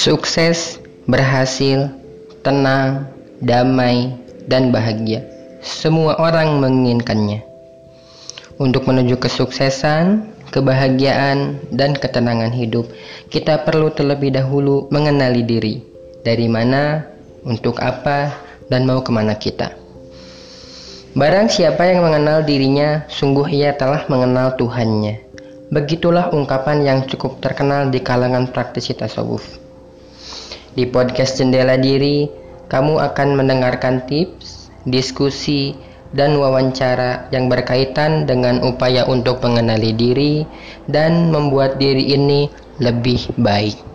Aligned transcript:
Sukses, 0.00 0.80
berhasil, 1.04 1.92
tenang, 2.40 3.04
damai, 3.44 4.16
dan 4.48 4.72
bahagia. 4.72 5.20
Semua 5.60 6.16
orang 6.16 6.56
menginginkannya. 6.56 7.44
Untuk 8.56 8.88
menuju 8.88 9.20
kesuksesan, 9.20 10.24
kebahagiaan, 10.56 11.60
dan 11.68 11.92
ketenangan 11.92 12.48
hidup, 12.48 12.88
kita 13.28 13.60
perlu 13.68 13.92
terlebih 13.92 14.32
dahulu 14.32 14.88
mengenali 14.88 15.44
diri. 15.44 15.84
Dari 16.24 16.48
mana, 16.48 17.04
untuk 17.44 17.76
apa, 17.84 18.32
dan 18.72 18.88
mau 18.88 19.04
ke 19.04 19.12
mana 19.12 19.36
kita. 19.36 19.76
Barang 21.12 21.52
siapa 21.52 21.84
yang 21.84 22.08
mengenal 22.08 22.40
dirinya, 22.48 23.04
sungguh 23.12 23.52
ia 23.52 23.76
telah 23.76 24.08
mengenal 24.08 24.56
Tuhannya. 24.56 25.20
Begitulah 25.68 26.32
ungkapan 26.32 26.88
yang 26.88 26.98
cukup 27.04 27.36
terkenal 27.44 27.92
di 27.92 28.00
kalangan 28.00 28.48
praktisi 28.48 28.96
tasawuf. 28.96 29.68
Di 30.70 30.86
podcast 30.86 31.42
Jendela 31.42 31.74
Diri, 31.74 32.30
kamu 32.70 33.02
akan 33.02 33.28
mendengarkan 33.34 34.06
tips, 34.06 34.70
diskusi, 34.86 35.74
dan 36.14 36.38
wawancara 36.38 37.26
yang 37.34 37.50
berkaitan 37.50 38.26
dengan 38.26 38.62
upaya 38.62 39.02
untuk 39.10 39.42
mengenali 39.42 39.90
diri 39.94 40.46
dan 40.86 41.34
membuat 41.34 41.78
diri 41.82 42.14
ini 42.14 42.46
lebih 42.78 43.34
baik. 43.34 43.89